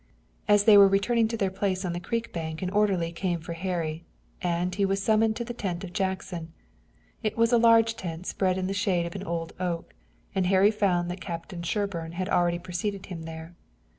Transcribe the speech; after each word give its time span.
As 0.47 0.63
they 0.63 0.79
were 0.79 0.87
returning 0.87 1.27
to 1.27 1.37
their 1.37 1.51
place 1.51 1.85
on 1.85 1.93
the 1.93 1.99
creek 1.99 2.33
bank 2.33 2.63
an 2.63 2.71
orderly 2.71 3.11
came 3.11 3.39
for 3.39 3.53
Harry, 3.53 4.03
and 4.41 4.73
he 4.73 4.83
was 4.83 4.99
summoned 4.99 5.35
to 5.35 5.45
the 5.45 5.53
tent 5.53 5.83
of 5.83 5.93
Jackson. 5.93 6.53
It 7.21 7.37
was 7.37 7.53
a 7.53 7.59
large 7.59 7.95
tent 7.95 8.25
spread 8.25 8.57
in 8.57 8.65
the 8.65 8.73
shade 8.73 9.05
of 9.05 9.13
an 9.13 9.21
old 9.23 9.53
oak, 9.59 9.93
and 10.33 10.47
Harry 10.47 10.71
found 10.71 11.11
that 11.11 11.21
Captain 11.21 11.61
Sherburne 11.61 12.13
had 12.13 12.29
already 12.29 12.57
preceded 12.57 13.05
him 13.05 13.25
there. 13.25 13.53